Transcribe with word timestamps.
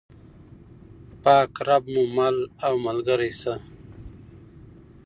پاک 1.23 1.51
رب 1.67 1.83
مو 1.93 2.03
مل 2.15 2.37
او 2.65 2.73
ملګری 2.85 3.31
شه. 3.39 3.53